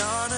[0.00, 0.29] on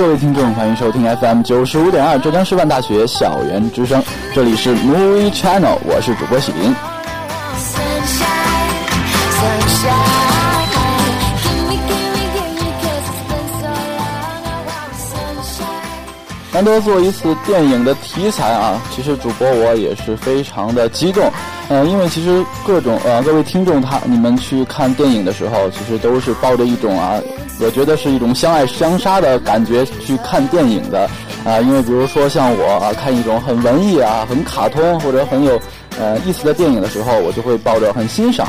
[0.00, 6.74] 各位听众欢迎收听 fm 九十五点二浙江师范大学校园之声这里是 movie channel 我是主播喜林。
[16.50, 21.30] 难得做一次电影的题材啊其实主播我也是非常的激动
[21.70, 27.20] 呃、因为其实各种呃各位听众他你们去看电影的时候，其实都是抱着一种啊，
[27.60, 31.08] 我觉得是一种相爱相杀的感觉去看电影的
[31.44, 35.58] 啊、因为比如说像我啊看一种很文艺啊、很卡通或者很有
[35.98, 38.46] 呃意思的电影的时候，我就会抱着很欣赏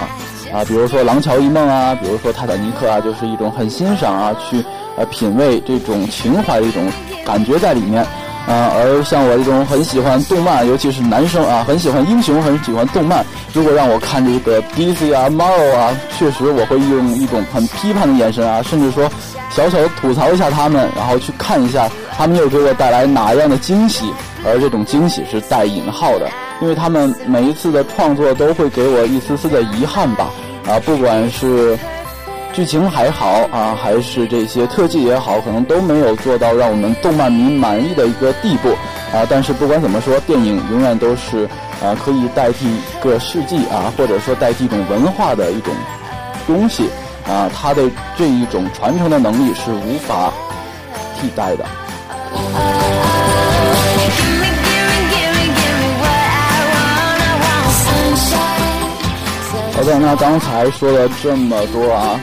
[0.52, 4.62] 啊，比如说《廊桥遗梦》啊，比如说《泰坦尼克》啊，就是一种很欣赏啊，去
[4.98, 6.92] 呃品味这种情怀的一种
[7.24, 8.06] 感觉在里面。
[8.52, 13.26] 啊，而像我这种很喜欢动漫，尤其是男生啊，很喜欢英雄，很喜欢动漫。
[13.54, 19.10] 如果让我看这个 DC 啊、Marvel 啊，确实我会用一种很批判的眼神啊，甚至说
[19.50, 24.12] 小小的吐槽一下他们，然后去看一下他们又给我带来哪样的惊喜。
[24.44, 26.28] 而这种惊喜是带引号的，
[26.62, 30.30] 因为他们每一次的创作都会给我一丝丝的遗憾吧。
[30.68, 31.78] 啊，不管是
[32.54, 38.70] 剧情还好啊，还是这些特技也好，可能都没有做到让我们动漫迷满意的一个地步
[39.14, 39.26] 啊。
[39.30, 41.46] 但是不管怎么说，电影永远都是
[41.82, 45.74] 啊可以代替一个世纪啊，或者说代替一种文化的一种
[46.46, 46.90] 东西
[47.26, 47.84] 啊，它的
[48.18, 50.32] 这一种传承的能力是无法
[51.20, 51.66] 替代的。
[59.74, 62.20] 好的，那刚才说了这么多啊，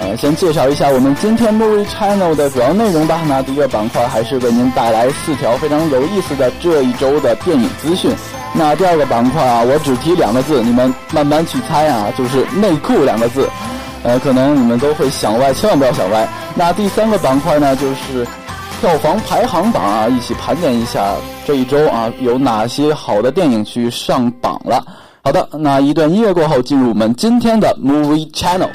[0.00, 3.20] 呃，先介绍一下我们今天 Movie Channel 的主要内容吧。
[3.28, 8.10] 那第一个板块还是为您带来四条非常有意思的这一周的电影资讯。
[8.54, 13.46] 那第二个板块啊，我只提两个字，你们慢慢去猜啊，就是内裤两个字。
[14.02, 16.26] 呃，可能你们都会想歪，千万不要想歪。
[16.54, 18.26] 那第三个板块呢，就是
[18.80, 21.14] 票房排行榜啊，一起盘点一下
[21.46, 24.82] 这一周啊有哪些好的电影去上榜了。
[25.22, 28.70] 好的，那一段音乐过后，进入我们今天的 Movie Channel。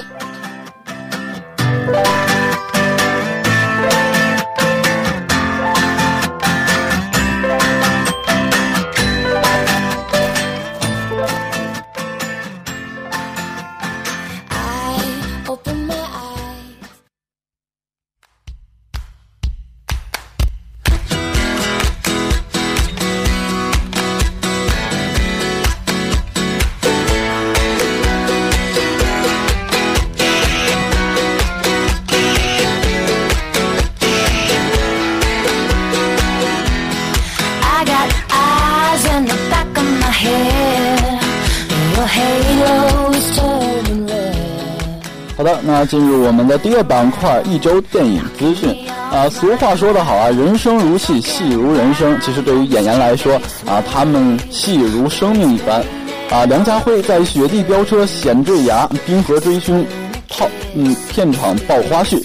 [46.85, 48.75] 板块一周电影资讯。
[49.12, 52.19] 啊，俗话说得好啊，人生如戏，戏如人生。
[52.22, 53.35] 其实对于演员来说
[53.66, 55.84] 啊，他们戏如生命一般。
[56.29, 59.84] 啊，梁家辉在《雪地飙车》《险坠崖》《冰河追凶》
[60.28, 62.22] 套嗯片场爆花絮。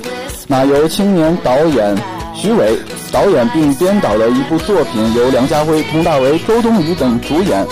[0.46, 1.96] 那由青年导演
[2.34, 2.76] 徐伟
[3.12, 7.66] 导演并编导的一部作品，由梁家辉、佟大为、周冬雨等主演。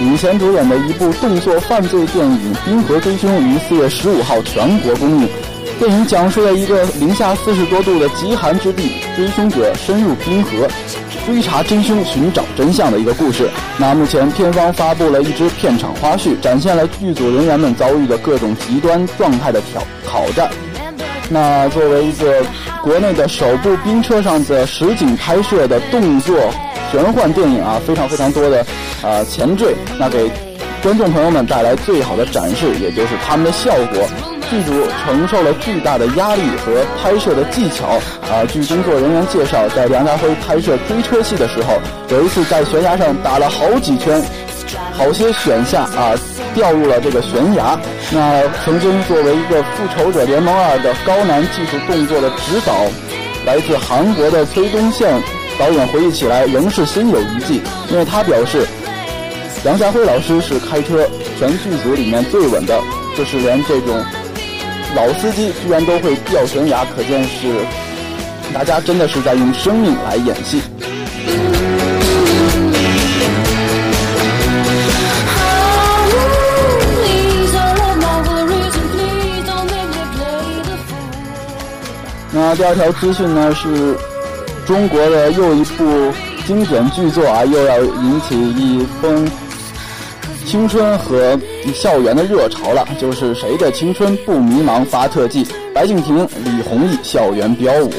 [0.00, 5.28] 领衔主演的一部动作犯罪电影《冰河追凶》于四月十五号全国公映。
[5.78, 10.68] 电影讲述了一个零下四十多度的极寒之地，追凶者深入冰河，
[11.26, 13.48] 追查真凶，寻找真相的一个故事。
[13.76, 20.48] 那目前片方发布了一支片场花絮，展现了剧组人员们遭遇的各种极端状态的挑挑战。
[21.28, 22.42] 那作为一个
[22.82, 26.38] 国内的首部冰车上的实景拍摄的动作
[26.92, 28.64] 玄幻电影啊，非常非常多的
[29.02, 30.30] 啊前缀，那给
[30.82, 34.08] 观众朋友们带来最好的展示，也就是他们的效果。
[34.50, 34.72] 剧组
[35.04, 37.86] 承受了巨大的压力和拍摄的技巧
[38.30, 38.44] 啊。
[38.50, 41.74] 据工作人员介绍，在梁家辉拍摄追车戏的时候，
[42.08, 44.22] 有一次在悬崖上打了好几圈，
[44.92, 46.14] 好些选下啊，
[46.54, 47.78] 掉入了这个悬崖。
[48.10, 52.72] 那曾经作为一个《复仇者联盟二》的高难技术动作的指导，
[53.46, 55.20] 来自韩国的崔东宪
[55.58, 57.60] 导演回忆起来仍是心有余悸，
[57.90, 58.66] 因为他表示，
[59.64, 61.08] 梁家辉老师是开车
[61.38, 62.78] 全剧组里面最稳的，
[63.16, 64.04] 就是连这种
[64.94, 67.66] 老司机居然都会掉悬崖，可见是
[68.52, 70.62] 大家真的是在用生命来演戏。
[82.36, 83.96] 那第二条资讯呢，是
[84.66, 86.12] 中国的又一部
[86.46, 89.28] 经典巨作啊，又要引起一封
[90.44, 91.38] 青春和
[91.72, 92.86] 校园的热潮了。
[93.00, 97.92] 就是谁的青春不迷茫发特技，白敬亭、李宏毅校园飙舞。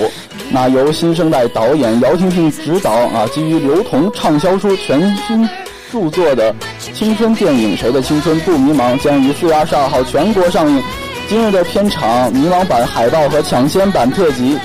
[0.52, 5.50] 那由新生代导演姚婷婷执导啊，基于刘同畅销书全新
[5.92, 6.54] 著作的
[6.94, 10.84] 青春电影《谁的青春不迷茫》将于四月二十二号全国上映。
[11.28, 14.60] 今日的片场迷茫版海报和抢先版特辑，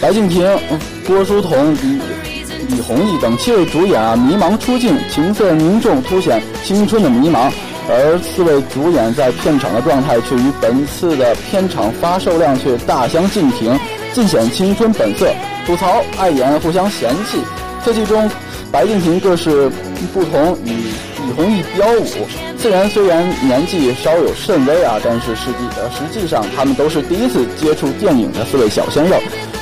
[0.00, 0.44] 白敬亭、
[1.06, 2.00] 郭书童、李
[2.68, 7.52] 李弘毅等七位主演啊，迷茫出镜，情色凝重，凸显青春的迷茫。
[7.88, 13.78] 而四位主演在片场的状态却与本次的片场发售量却大相径庭，
[14.12, 15.32] 尽显青春本色。
[15.66, 17.40] 吐槽、碍眼、互相嫌弃。
[17.84, 18.28] 特技中，
[18.72, 19.70] 白敬亭更是
[20.12, 20.70] 不同与
[21.24, 22.04] 李弘毅飙舞。
[22.58, 29.16] 四人虽然年纪稍有甚微啊，但是实际呃实际上他们都是第一次接触电影的四位小鲜肉，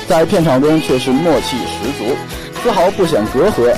[0.09, 2.17] 在片场中却是默契十足，
[2.63, 3.75] 丝毫不显隔阂。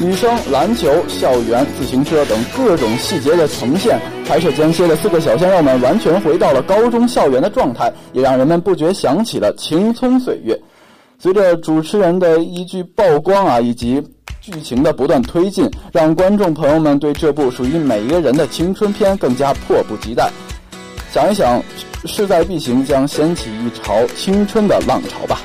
[0.00, 10.58] 女生、篮球、校园、自行车等各种细节的呈现，拍摄间歇的四个小鲜肉们完全回到了高中校园的状态，也让人们不觉想起了青葱岁月。
[11.18, 14.02] 随着主持人的一句曝光啊，以及
[14.40, 20.30] 剧情的不断推进，让观众朋友们对这部属于每一个人的青春片更加迫不及待。
[21.12, 21.62] 想一想，
[22.06, 25.42] 势在必行，将掀起一潮青春的浪潮吧。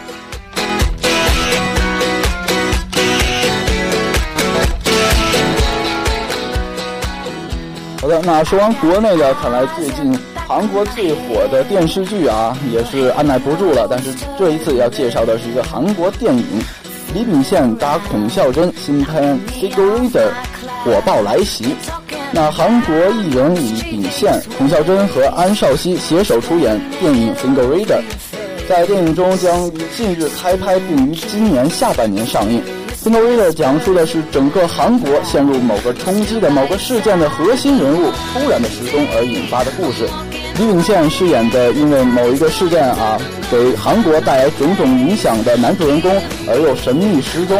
[8.06, 10.16] 好的，那说完国内的，看来最近
[10.48, 13.88] 韩国最火的电视剧啊，也是按耐不住了。
[13.90, 16.46] 但是这一次要介绍的是一个韩国电影，
[17.16, 20.12] 李秉宪搭孔孝真新片《Cigarette》
[20.84, 21.75] 火爆来袭。
[22.31, 27.86] 那韩国艺人李秉宪、孔孝真和安少熙携手出演电影《Cigarette》，
[28.69, 32.62] 在电影中将于近日开拍，并于今年下半年上映。
[33.06, 40.10] 《Cigarette》讲述的是整个韩国陷入某个冲击的某个事件的核心人物突然的失踪而引发的故事。
[40.57, 43.22] 李秉宪饰演的因为某一个事件啊，
[43.52, 46.12] 给韩国带来种种影响的男主人公
[46.50, 47.56] 而又神秘失踪。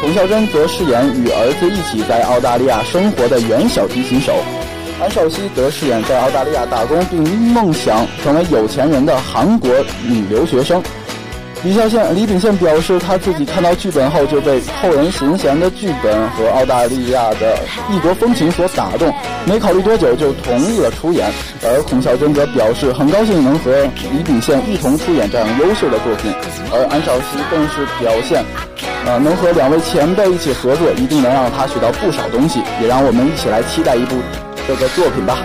[0.00, 4.34] 孔孝真则饰演与儿子一起在澳大利亚生活的原小提琴手，
[5.00, 9.70] 安少熙则饰演在澳大利亚打工并梦想成为有钱人的韩国
[10.08, 10.82] 女留学生。
[11.64, 17.58] 李孝宪、李秉宪表示，他自己看到剧本后就被扣人心弦的剧本和澳大利亚的
[17.90, 19.12] 异国风情所打动，
[19.44, 21.28] 没考虑多久就同意了出演。
[21.64, 23.72] 而孔孝真则表示很高兴能和
[24.12, 26.32] 李秉宪一同出演这样优秀的作品，
[26.72, 28.44] 而安少熙更是表现，
[29.04, 34.14] 呃，能和两位前辈一起合作，一定能让他学到不少东西，也让我们一起来期待一部
[34.66, 35.38] 这个作品吧。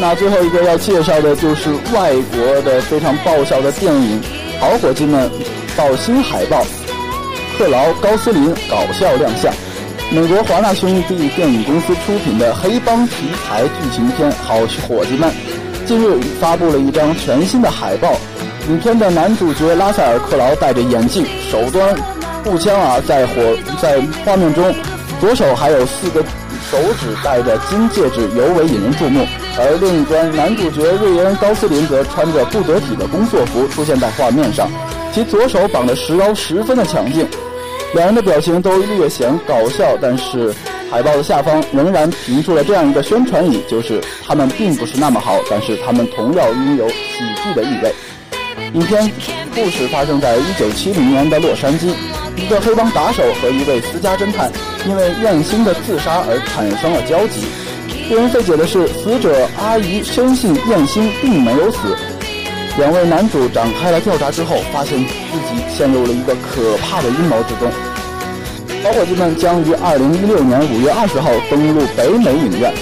[0.00, 4.18] 那最后一个要介绍的就是外国的非常爆笑的电影，
[4.58, 5.30] 好伙计们
[5.76, 6.64] 爆新海报，
[7.58, 9.52] 克劳高斯林搞笑亮相。
[10.10, 14.54] 美国华纳兄弟电影公司出品的黑帮题材剧情片《好
[14.88, 15.30] 伙计们》，
[15.86, 18.10] 近日发布了一张全新的海报。
[18.70, 21.94] 影片的男主角拉塞尔·克劳戴着眼镜，手端
[22.42, 23.34] 步枪啊，在火
[23.82, 24.74] 在画面中，
[25.20, 26.22] 左手还有四个
[26.70, 29.26] 手指戴着金戒指，尤为引人注目。
[29.58, 34.70] 而另一端，男主角瑞恩·高斯林则穿着不得体的工作服出现在画面上，
[35.12, 37.26] 其左手绑的石膏十分的抢镜。
[37.92, 40.54] 两人的表情都略显搞笑，但是
[40.90, 46.94] 海报的下方仍然评出了这样一个宣传语，就是他们并不是那么好，但是他们同样拥有喜
[47.42, 47.92] 剧的意味。
[48.72, 49.10] 影片
[49.54, 51.92] 故事发生在1970年的洛杉矶，
[52.36, 54.50] 一个黑帮打手和一位私家侦探
[54.86, 57.44] 因为燕星的自杀而产生了交集。
[58.10, 61.96] 令人费解的是，死者阿姨深信燕星并没有死。
[62.76, 67.70] 两位男主展开了调查之后，发现自己陷入了一个可怕的阴谋之中。
[68.82, 72.74] 小伙计们将于二零一六年五月二十号登陆北美影院，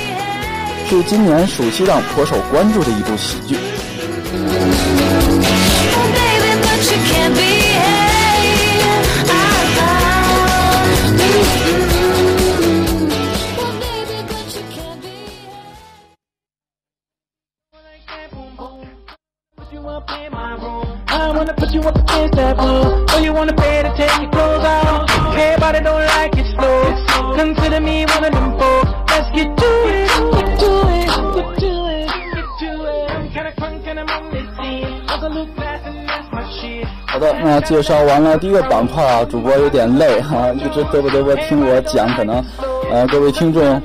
[0.88, 3.54] 是今年暑期档颇受关注的一部喜剧。
[24.38, 24.68] Go go
[37.06, 42.44] 好的，那介绍完了第一个板块啊，主播有点累哈、一直嘚啵嘚啵听我讲，可能
[42.92, 43.82] 呃各位听众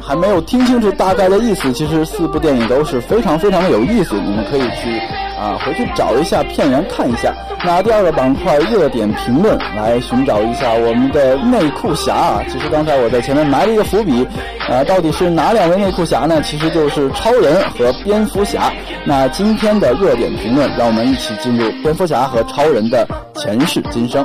[0.00, 1.72] 还没有听清楚大概的意思。
[1.72, 5.00] 其实四部电影都是非常非常的有意思，你们可以去
[5.40, 7.32] 啊回去找一下片源看一下。
[7.64, 12.42] 那第二个板块热点评论，来寻找一下我们的内裤侠啊。
[12.48, 14.26] 其实刚才我在前面埋了一个伏笔，
[14.68, 16.42] 啊，到底是哪两位内裤侠呢？
[16.42, 18.70] 其实就是超人和蝙蝠侠。
[19.04, 24.24] 那今天的热点评论，让我们一起进入蝙蝠侠和超人的前世今生。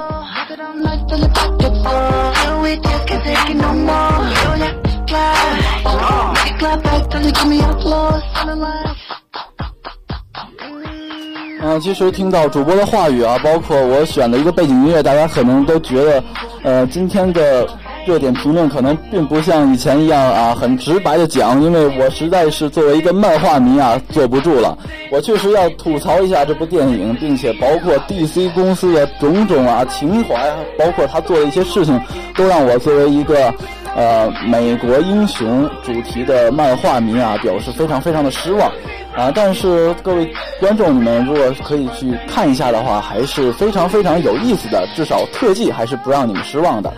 [11.67, 16.23] 嗯，其实听到主播的话语啊，包括我选的一个背景音乐，大家可能都觉得，
[16.61, 17.67] 呃，今天的
[18.05, 24.77] 热点评论可能并不像以前一样啊，很直白的讲，因为我实在是作为一个漫画迷啊，坐不住了。
[25.11, 31.99] 我确实要吐槽一下这部电影，并且包括 DC 公司的种种啊情怀，包括他做的一些事情，
[32.35, 33.51] 都让我作为一个
[33.95, 38.69] 呃美国英雄主题的漫画迷啊，表示非常非常的失望。
[39.15, 46.93] 啊，但是各位观众，你们如果可以去看一下的话，还是非常非常有意思的，至少特技还是不让你们失望的。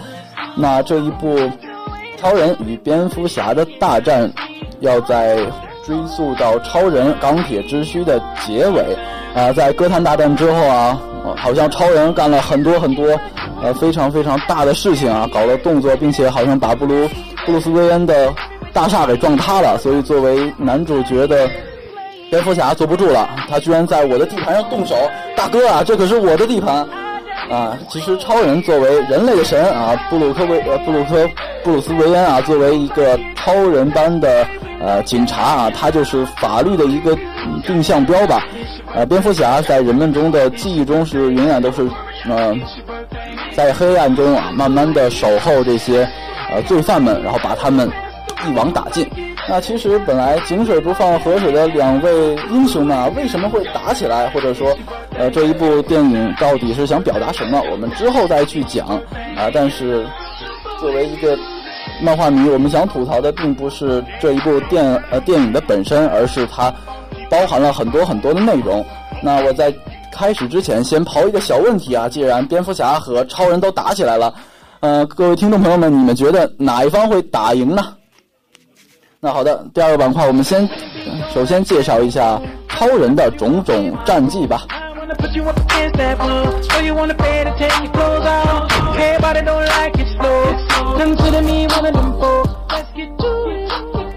[0.55, 1.37] 那这一部
[2.17, 4.27] 《超人与蝙蝠侠的大战》，
[4.79, 5.37] 要在
[5.85, 8.97] 追溯到超人钢铁之躯的结尾。
[9.35, 10.99] 啊，在哥谭大战之后啊，
[11.35, 13.05] 好像超人干了很多很多，
[13.61, 17.07] 呃，非常非常大的事情啊，搞了动作，并且好像把布鲁
[17.45, 18.33] 布鲁斯韦恩的
[18.73, 19.77] 大厦给撞塌了。
[19.77, 21.49] 所以作为男主角的
[22.29, 24.95] 蝙蝠侠坐不住了，他居然在我的地盘上动手，
[25.35, 26.87] 大哥啊，这可是我的地盘
[27.49, 27.77] 啊！
[27.89, 31.29] 其实超人作为人类的神啊，布鲁克维呃布鲁克
[31.63, 34.45] 布鲁斯韦恩啊，作为一个超人般的
[34.79, 37.17] 呃警察啊，他就是法律的一个
[37.65, 38.43] 定向标吧。
[38.93, 41.87] 呃，蝙蝠侠在人们中的记忆中是永远都是
[42.27, 42.55] 呃
[43.53, 46.07] 在黑暗中啊，慢慢的守候这些
[46.51, 47.89] 呃罪犯们，然后把他们
[48.47, 49.07] 一网打尽。
[49.49, 54.27] 那其实本来井水不犯河水的两位英雄呢，为什么会打起来？
[54.29, 54.75] 或者说，
[55.17, 57.61] 呃，这一部电影到底是想表达什么？
[57.71, 58.87] 我们之后再去讲
[59.35, 59.49] 啊。
[59.53, 60.05] 但是
[60.81, 61.37] 作为一个
[62.01, 66.73] 漫画迷，我们想吐槽的并不是这一部电呃电影的本身，而是它
[67.29, 68.85] 包含了很多很多的内容。
[69.21, 69.73] 那我在
[70.11, 74.33] 开始之前先刨一个小问题啊，既然蝙蝠侠和超人都打起来了，
[74.79, 77.93] 呃，各位听众朋友们，你们觉得哪一方会打赢呢？
[79.19, 80.69] 那好的，第二个板块，我们先
[81.33, 82.39] 首先介绍一下
[82.69, 84.61] 超人的种种战绩吧。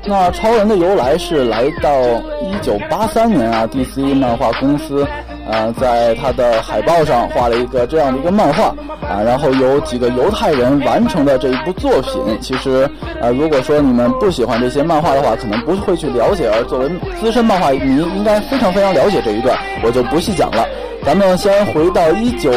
[0.06, 1.90] 那超人的由来是来到
[2.42, 5.06] 一九八三年啊，DC 漫画公司
[5.48, 8.74] 啊，在他的海报上画了一个这样的一个漫画
[9.06, 12.12] 啊，然后由几个犹太人完成的这一部作品。
[12.40, 16.50] 其实啊，如果说你们不喜欢这些漫画的话，可能不会去了解。
[16.50, 17.78] 而作为资深漫画迷，
[18.16, 20.66] 应该非常非常了解这一段，我就不细讲了。
[21.04, 22.50] 咱们先回到一九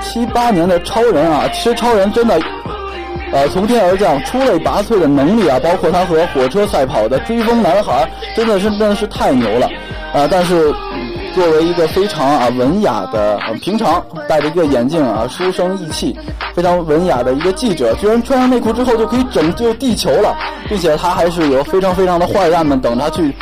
[0.00, 2.40] 七八年的超人啊，其实超人真的。
[3.32, 9.66] 呃，从天而降、出类拔萃的能力啊，包括他和火车赛跑的追风男孩，真的是真的是太牛了，
[10.14, 10.72] 啊、但是
[11.34, 16.16] 作为一个非常啊文雅的、呃平常戴着一个眼镜啊，书生意气，
[16.54, 20.34] 非常文雅的一个记者，居然穿上内裤之后就可以拯救地球了，
[20.68, 23.34] 并且他还是有非常非常的坏蛋们等他去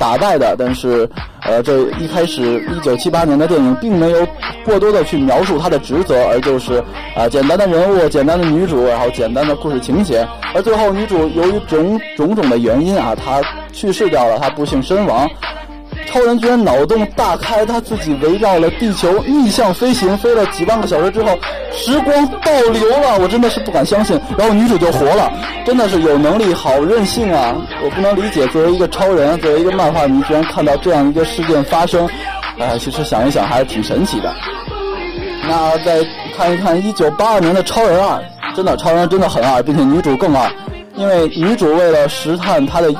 [0.00, 1.06] 打败的，但是，
[1.42, 4.26] 呃，这一开始一九七八年的电影并没有
[4.64, 6.82] 过多的去描述他的职责，而就是
[7.14, 13.42] 啊、简单的人物、简单的女主，然后简单的故事情节，而最后女主由于种种种的原因啊，她
[13.72, 15.28] 去世掉了，她不幸身亡。
[16.10, 21.38] 超人居然脑洞大开，他自己围绕了地球逆向飞行，飞了几万个小时之后，
[21.72, 24.20] 时光倒流了，我真的是不敢相信。
[24.36, 25.32] 然后女主就活了，
[25.64, 27.54] 真的是有能力，好任性啊！
[27.84, 32.08] 我不能理解，作为一个超人，作为一个漫画迷，居然看到这样一个事件发生，
[32.58, 34.34] 哎，其实想一想还是挺神奇的。
[35.48, 36.04] 那再
[36.36, 38.18] 看一看一九八二年的《超人二》，
[38.56, 40.50] 真的超人真的很二，并且女主更二，
[40.96, 42.92] 因为女主为了试探她的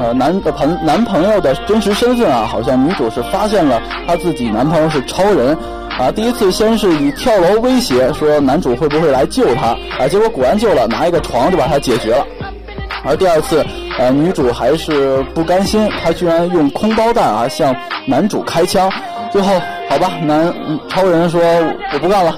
[0.00, 5.56] 呃男呃朋男朋友的真实身份啊，好像女主是发现了她自己男朋友是超人。
[5.98, 12.24] 啊，第一次先是以跳楼威胁说男主会不会来救她，啊，结果果然救了，拿一个床就把她解决了。
[13.04, 13.66] 而第二次，
[13.98, 17.74] 呃，女主还是不甘心，她居然用空包弹啊向
[18.06, 18.88] 男主开枪。
[19.32, 20.54] 最后，好吧，男
[20.88, 21.40] 超人说
[21.92, 22.32] 我不干了，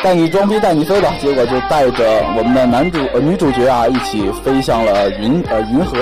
[0.00, 1.12] 带你装逼带你飞吧。
[1.20, 5.98] 结果就带着我们的男主呃女主角啊一起飞向了云呃云河。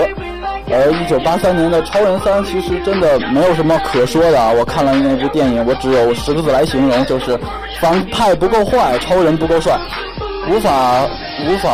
[0.72, 4.52] 而一九八三年的《超人三》其实真的没有什么可说的啊！
[4.52, 7.38] 我看了那部电影，我只有十个字来形容，就是
[7.80, 9.76] 反派不够坏，超人不够帅，
[10.48, 11.04] 无法
[11.48, 11.70] 无法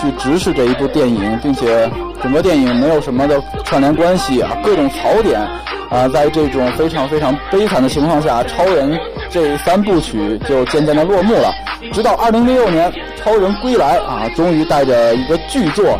[0.00, 1.90] 去直视这一部电影，并且
[2.22, 5.40] 整个电影没有什么的串联关系啊，各种槽点
[5.88, 8.92] 啊，在这种非常非常悲惨的情况下，《超人》
[9.30, 11.50] 这三部曲就渐渐的落幕了。
[11.92, 15.98] 直到二零零六年，《超人归来》啊，终于带着一个巨作。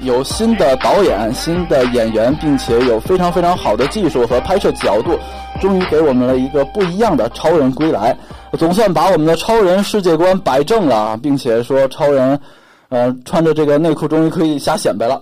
[0.00, 5.18] 有新的导演、新的演员，并且有非常非常好的技术和拍摄角度，
[5.60, 8.16] 终于给我们了一个不一样的超人归来。
[8.58, 12.38] 总算把我们的超人世界观摆正了，并且说超人，
[12.88, 15.20] 呃，穿着这个内裤终于可以瞎显摆了。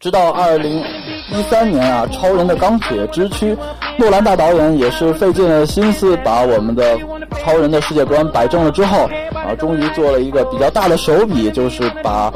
[0.00, 0.82] 直到二零
[1.30, 3.54] 一三年啊，《超人的钢铁之躯》，
[3.98, 6.96] 诺兰大导演也是费尽了心思把我们的
[7.38, 12.32] 超人的世界观摆正了之后，啊，终于做了一个比较大的手笔，就是把。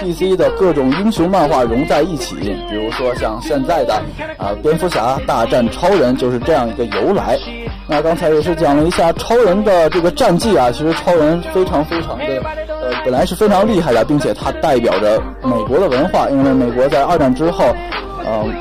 [0.00, 2.36] DC 的各种英雄漫画融在一起，
[2.68, 3.94] 比如说像现在的
[4.36, 7.36] 啊，蝙蝠侠大战超人就是这样一个由来。
[7.86, 12.24] 那刚才也是讲了一下超人的这个战绩啊，其实超人非常非常的
[12.82, 17.64] 呃，本来是非常厉害的，并且它代表着美国的文化，因为美国在二战之后，
[18.26, 18.54] 嗯，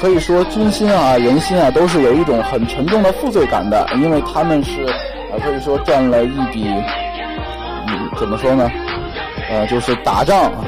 [0.00, 6.66] 可以说军心啊、人心啊都是有一种很沉重的负罪感的，因为他们是啊，可以说赚了一笔，
[7.88, 8.70] 嗯，怎么说呢？
[9.54, 10.66] 呃，就是打仗啊，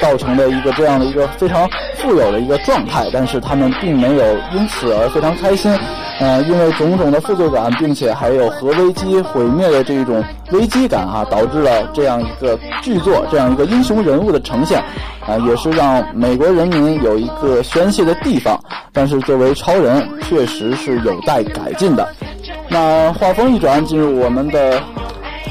[0.00, 4.24] 造成的一个这样的一个非常富有的一个状态，但是他们并没有
[4.54, 5.76] 因此而非常开心，
[6.20, 10.22] 呃，因为种种的负罪感，并且还有核危机毁灭的这种
[10.52, 14.78] 危机感啊，导致了这样一个剧作，这样一个英雄人物的呈现，
[15.26, 18.56] 啊，也是让美国人民有一个宣泄的地方。
[18.92, 22.08] 但是作为超人，确实是有待改进的。
[22.68, 24.80] 那话锋一转，进入我们的。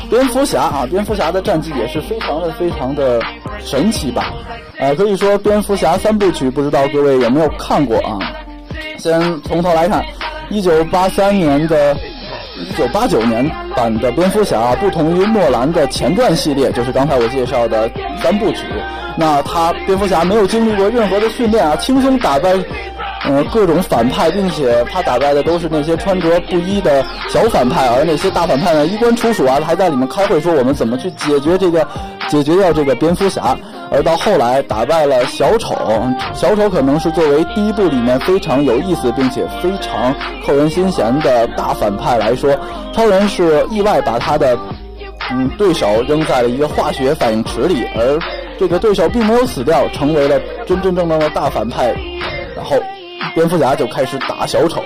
[0.10, 3.22] 蝙蝠侠啊，蝙蝠侠的战绩也是非常的非常的
[3.60, 4.34] 神奇吧？
[4.80, 8.18] 呃，可以说蝙蝠侠三部曲，不知道各位有没有看过啊？
[8.98, 10.04] 先从头来看，
[10.50, 11.96] 一九八三年的、
[12.58, 17.90] 一九八九年版的蝙蝠侠，不同于诺兰的前传系列，就是刚才我介绍的
[18.22, 18.60] 三部曲，
[19.18, 22.54] 那他蝙蝠侠没有经历过任何的训练啊，轻松打败。
[23.28, 31.86] 呃，各种反派，并且他打败的都是那些穿着布衣的小反派，而那些大反派呢，衣冠楚楚啊，还在里面开会说我们怎么去解决这个，
[32.30, 33.58] 解决掉这个蝙蝠侠。
[33.92, 35.76] 而到后来打败了小丑，
[36.34, 40.14] 小丑可能是作为第一部里面非常有意思并且非常
[40.46, 42.58] 扣人心弦的大反派来说，
[42.94, 44.58] 超人是意外把他的
[45.32, 48.20] 嗯对手扔在了一个化学反应池里，而
[48.58, 51.94] 这个对手并没有死掉，成为了真真正正的大反派，
[52.56, 52.78] 然后。
[53.34, 54.82] 蝙蝠侠就开始打小丑，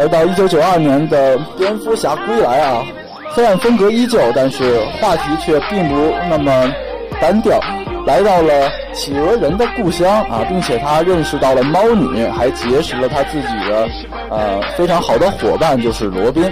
[0.00, 2.84] 而到一九九二年的《蝙蝠侠归来》啊，
[3.30, 6.72] 黑暗风格依旧，但是话题却并不那么
[7.20, 7.60] 单调，
[8.06, 13.88] 来到了企鹅人的故乡啊，并且他认识到了猫女，还结识了他自己的
[14.30, 16.50] 呃非常好的伙伴，就是罗宾。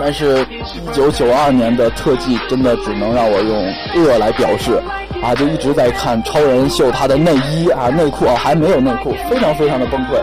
[0.00, 4.80] 但是，一九九二年的特技真的只能让我用恶来表示。
[5.22, 10.16] 啊，就一直在看超人秀他的内衣啊、内裤啊，还没有内裤，非常非常的崩溃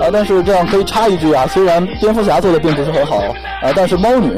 [0.00, 0.08] 啊！
[0.12, 3.16] 但是这样可以插一句啊，虽然蝙蝠侠做的并不是很好
[3.60, 4.30] 啊，但是猫女，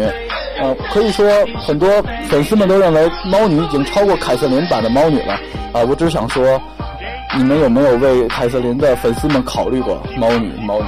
[0.59, 1.26] 呃，可以说
[1.59, 5.35] 很多粉丝们都认为猫女已经超过凯瑟琳版的猫女了
[5.74, 5.85] 啊！
[5.87, 6.59] 我只想说，
[7.37, 10.50] 你们有没有为凯瑟琳的粉丝们考虑过猫女？
[10.62, 10.87] 猫女？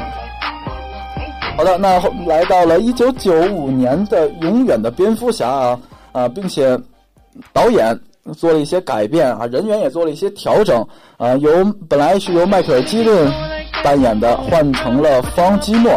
[1.55, 5.79] 好的，那来到了一九九五年的《永远的蝙蝠侠》啊
[6.13, 6.79] 啊，并且
[7.53, 7.99] 导演。
[8.37, 10.87] 做了一些改变啊，人员也做了一些调整
[11.17, 11.51] 啊，由
[11.89, 13.31] 本来是由迈克尔基顿
[13.83, 15.93] 扮演的，换成了方基莫。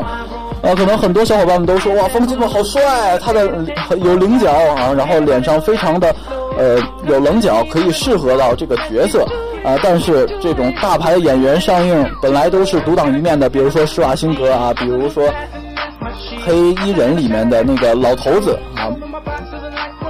[0.62, 3.50] 啊，可能很多小伙伴们都说哇，方基莫好帅，他的
[3.98, 6.15] 有棱角啊，然后脸上非常的
[6.56, 9.24] 呃有棱角，可以适合到这个角色
[9.63, 9.76] 啊。
[9.82, 15.28] 但是这种大牌演员上映本来都是独当一面的，比如说施瓦辛格啊，比如说
[16.46, 18.86] 黑衣人里面的那个老头子啊。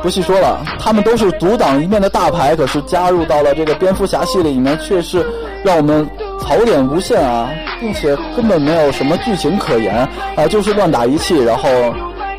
[0.01, 5.25] 不细说了，他们都是独当一面的大牌，可是加入到了这个蝙蝠侠系列里面，却是
[5.63, 6.07] 让我们
[6.39, 7.49] 槽点无限啊！
[7.79, 9.95] 并且根本没有什么剧情可言
[10.35, 11.69] 啊、就是乱打一气，然后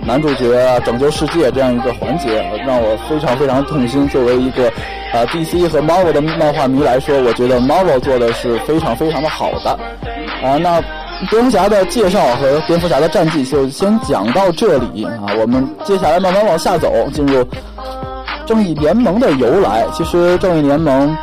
[0.04, 4.08] 男主角拯救世界这样一个环节，让我非常非常痛心。
[4.08, 4.68] 作为一个
[5.12, 9.70] 啊、DC 和 Marvel 的漫画迷来说，我觉得 Marvel 做的是非常非常的好的
[10.42, 10.82] 啊、那。
[11.30, 17.46] 蝙蝠侠的介绍和蝙蝠侠的战绩就先讲到这里啊，我们接下来慢慢往下走，进入
[18.46, 19.86] 正义联盟的由来。
[19.92, 21.16] 其实正义联盟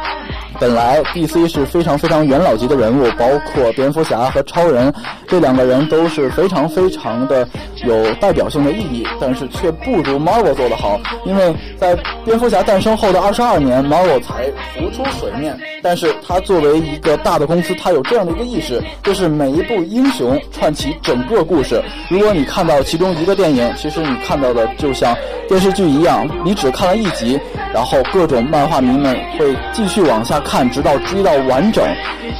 [0.60, 4.94] 本来 DC 是非常非常元老级的人物，包括蝙蝠侠和超人
[5.28, 7.48] 这两个人都是非常非常的
[7.86, 11.00] 有代表性的意义，但是却不如 Marvel 做得好。
[11.26, 14.46] 因为在蝙蝠侠诞生后的二十二年，Marvel 才
[14.76, 15.58] 浮出水面。
[15.82, 21.82] 但是它作为一个大的公司，它有这样的一个意识，就是每一部英雄串起整个故事。
[22.10, 25.16] 如果你看到其中一个电影，其实你看到的就像
[25.48, 27.40] 电视剧一样，你只看了一集，
[27.74, 31.84] 然后各种漫画迷们会继续往下看，看直到追到完整。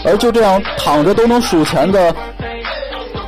[0.04, 2.16] 而就这样躺着都能数钱的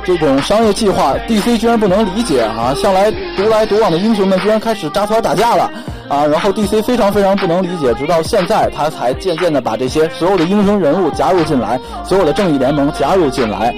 [0.04, 2.74] 这种商业计划，DC 居然不能理解啊！
[2.76, 5.70] 向来独来独往的英雄们居然开始扎团打架了
[6.08, 6.26] 啊！
[6.26, 13.72] 然后 DC 非常非常不能理解，直到现在他才渐渐的把这些所有的英雄人物加入进来，所有的正义联盟加入进来，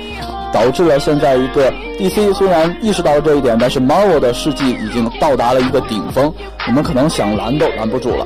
[0.52, 6.32] 导致了现在一个 DC 虽然意识到了这一点，但是 Marvel 的事迹已经到达了一个顶峰，
[6.68, 8.24] 我们可能想拦都拦不住了。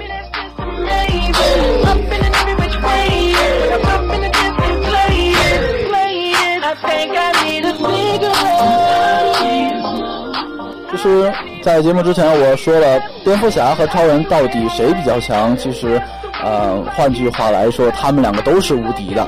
[10.91, 11.31] 就是
[11.63, 15.57] 在节目之前我说了，蝙蝠侠和超人到底谁比较强？
[15.57, 16.01] 其实，
[16.43, 19.23] 呃，换句话来说，他们两个都是无敌的，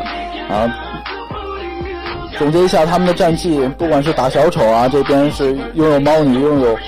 [0.49, 0.67] 啊。
[2.39, 6.79] 总结一下他们的战绩，不管是打小丑啊，这边是拥有猫女，拥有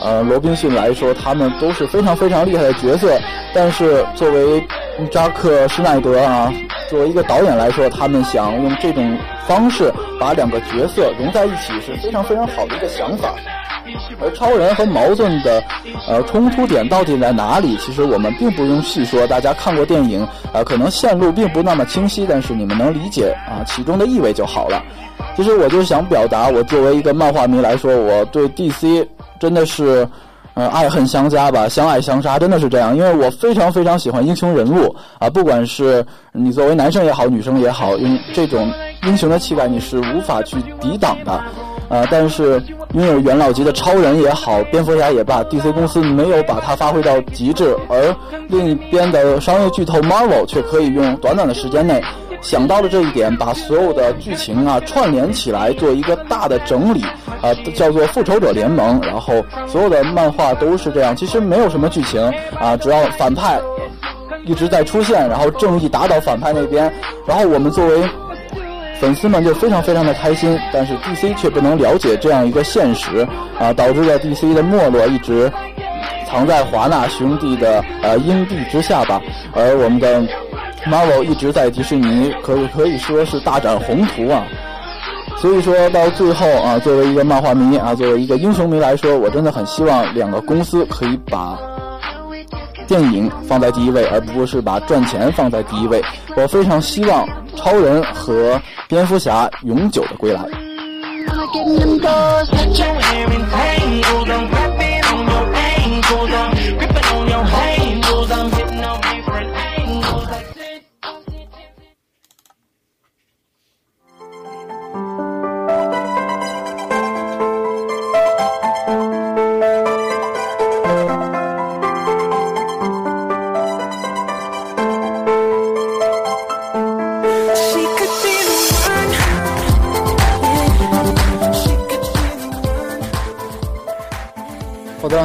[0.00, 3.18] 呃罗宾逊来说，他们都是非常非常厉害的角色。
[3.52, 4.66] 但是作为
[5.10, 6.50] 扎克施耐德啊，
[6.88, 13.34] 作为一个导演来说，他们想用这种方式把两个角色融在一起，是非常非常好的一个想法。
[14.20, 15.62] 而超人和矛盾的
[16.08, 17.76] 呃冲突点到底在哪里？
[17.76, 24.82] 其实我们并不用细说，大家看过电影啊、可能线路并不那么清晰，但是你们能理解啊其中的意味就好了。
[25.36, 29.06] 其实我就想表达，我作为一个漫画迷来说，我对 DC
[29.38, 30.08] 真的是。
[30.56, 32.96] 呃，爱恨相加吧，相爱相杀，真的是这样。
[32.96, 38.72] 因为我非常非常喜欢英雄人物啊，不管是你作为男生也好，女生也好，用这种
[39.06, 41.42] 英雄的气概你是无法去抵挡的。
[41.90, 42.60] 呃，但是
[42.94, 48.14] 拥有元老级的超人也好，蝙蝠侠也罢，DC 公司没有把它发挥到极致，而
[48.48, 52.02] 另一边的商业巨头 Marvel 却可以用短短的时间内
[52.40, 57.02] 想到了这一点，把所有的剧情啊串联起来，做一个大的整理，
[57.42, 58.98] 啊、叫做复仇者联盟。
[59.02, 59.34] 然后
[59.66, 62.20] 所有的漫画都是这样，其实没有什么剧情
[62.58, 63.60] 啊，只要反派
[64.46, 66.90] 一直在出现，然后正义打倒反派那边，
[67.26, 68.02] 然后我们作为
[69.00, 73.26] 粉丝们就非常非常的开心，但是 DC 却不能了解这样一个现实
[73.58, 75.50] 啊，导致了 DC 的没落，一直
[76.26, 79.20] 藏在华纳兄弟的呃阴地之下吧。
[79.52, 80.22] 而我们的
[80.86, 84.44] Marvel 一直在迪士尼可可以说是大展宏图啊。
[85.36, 91.58] 所以说到最后啊，作为一个漫画迷啊，作为一个英雄迷来说，我真的很希望两个公司可以把
[92.86, 96.02] 电影放在第一位，而不是把赚钱放在第一位。
[96.36, 100.40] 我非常希望超人和蝙蝠侠永久的归来。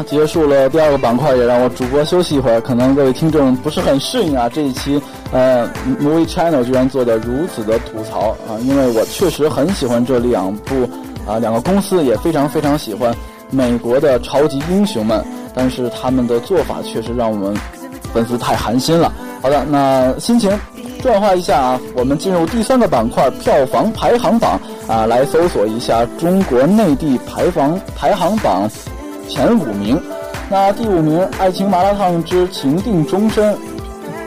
[0.09, 2.59] 结束了第二个板块，也让我主播休息一会儿。
[2.59, 4.99] 可能各位听众不是很适应啊，这一期
[5.31, 5.69] 呃
[6.01, 10.89] Movie Channel 居然做的如此的吐槽啊，因为我确实很喜欢这两部
[11.27, 13.15] 啊，两个公司也非常非常喜欢
[13.51, 17.55] 美国的超级英雄们，但是他们的做法确实让我们
[18.11, 19.13] 粉丝太寒心了。
[19.41, 20.51] 好的，那心情
[21.01, 28.67] 转化一下啊，我们进入第三个板块票房排行榜啊，来搜索一下中国内地排房排行榜
[29.29, 30.01] 前五名。
[30.49, 33.53] 那第五名《爱情麻辣烫之情定终身》，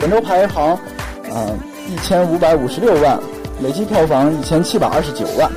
[0.01, 1.51] 本周排行啊
[1.89, 3.19] 一千五百五十六万，
[3.61, 5.51] 累计票房一千七百二十九万。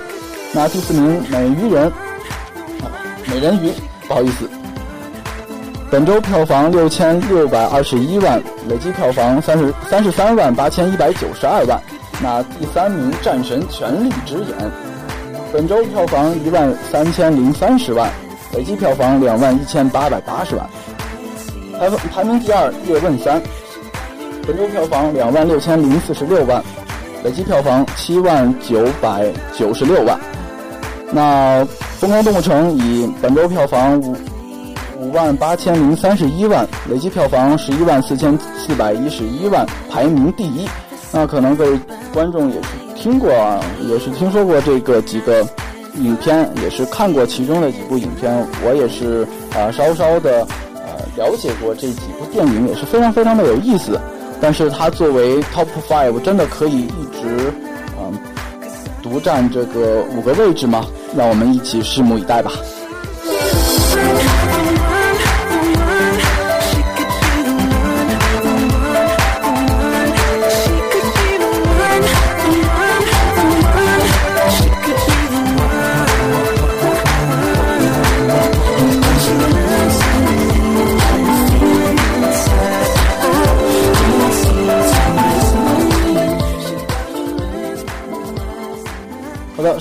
[0.52, 1.88] 那第四名《美鱼人》，
[2.84, 2.90] 啊
[3.28, 3.72] 美人鱼，
[4.08, 4.50] 不好意思，
[5.92, 11.80] 本周票房六千六百二十一万，累计票房三十三十三万八千一百九十二万。
[12.24, 14.46] 那第三名《战神：权力之眼》，
[15.54, 18.10] 本周票房一万三千零三十万，
[18.56, 20.66] 累计票房两万一千八百八十万。
[21.78, 23.42] 排排名第二《叶问三》，
[24.48, 26.64] 本周票房两万六千零四十六万，
[27.24, 30.18] 累计票房七万九百九十六万。
[31.12, 31.64] 那
[32.00, 34.16] 《疯狂动物城》以本周票房五
[35.00, 40.66] 五万八千零三十一万，累计票房十一万四千四百一十一万，排名第一。
[41.12, 41.80] 那可能各位
[42.14, 45.46] 观众也是听过啊，也是听说过这个几个
[45.98, 48.46] 影片，也是看过其中的几部影片。
[48.66, 54.00] 我也是啊，稍稍的呃了解过这几部电影，也是非常非常的有意思。
[54.42, 57.54] 但是它作为 Top Five，真的可以一直
[57.98, 58.14] 嗯、
[59.02, 60.86] 独占这个五个位置吗？
[61.16, 62.52] 让我们一起拭目以待吧。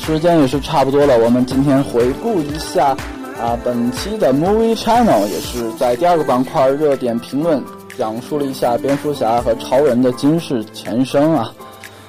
[0.06, 2.88] 时间也是差不多了，我们今天回顾一下
[3.40, 7.64] 啊，本期的 Movie Channel 也是在第二个板块热点评论，
[7.96, 11.50] 讲述了一下蝙蝠侠和超人的今世前生啊。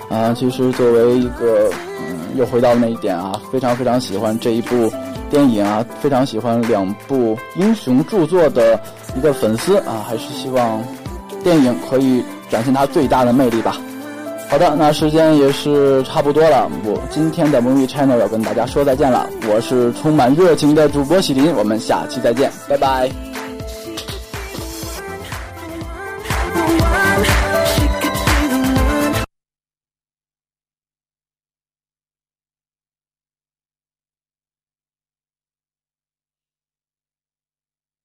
[0.10, 1.72] 啊，其实作为一个
[2.10, 4.92] 嗯，又回到那一点啊，非常非常喜欢这一部
[5.30, 8.78] 电影啊，非常喜欢两部英雄著作的
[9.16, 10.84] 一个粉丝啊，还是希望
[11.46, 13.78] 电影可以展现它最大的魅力吧。
[14.48, 19.28] 好的，那时间也是差不多了，我今天的 Movie Channel 要跟大家说再见了。
[19.50, 23.25] 我是充满热情的主播喜林，我们下期再见，拜拜。